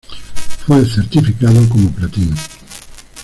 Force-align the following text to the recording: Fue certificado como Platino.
Fue 0.65 0.83
certificado 0.83 1.61
como 1.69 1.91
Platino. 1.91 2.35